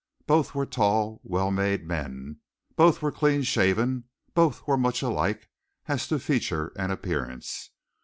[0.25, 2.39] Both were tall, well made men;
[2.75, 5.47] both were clean shaven; both were much alike
[5.87, 7.69] as to feature and appearance.